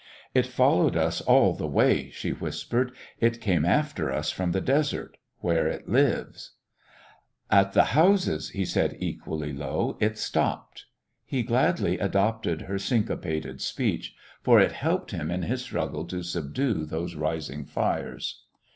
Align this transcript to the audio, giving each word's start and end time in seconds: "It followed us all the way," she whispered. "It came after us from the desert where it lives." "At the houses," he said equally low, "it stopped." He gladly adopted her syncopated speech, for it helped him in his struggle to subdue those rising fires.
"It 0.33 0.47
followed 0.47 0.95
us 0.97 1.21
all 1.21 1.53
the 1.53 1.67
way," 1.67 2.09
she 2.09 2.31
whispered. 2.31 2.91
"It 3.19 3.39
came 3.39 3.63
after 3.63 4.11
us 4.11 4.31
from 4.31 4.51
the 4.51 4.59
desert 4.59 5.15
where 5.41 5.67
it 5.67 5.87
lives." 5.87 6.53
"At 7.51 7.73
the 7.73 7.83
houses," 7.93 8.49
he 8.49 8.65
said 8.65 8.95
equally 8.97 9.53
low, 9.53 9.97
"it 9.99 10.17
stopped." 10.17 10.85
He 11.23 11.43
gladly 11.43 11.99
adopted 11.99 12.61
her 12.63 12.79
syncopated 12.79 13.61
speech, 13.61 14.15
for 14.41 14.59
it 14.59 14.71
helped 14.71 15.11
him 15.11 15.29
in 15.29 15.43
his 15.43 15.61
struggle 15.61 16.05
to 16.05 16.23
subdue 16.23 16.87
those 16.87 17.13
rising 17.13 17.63
fires. 17.63 18.41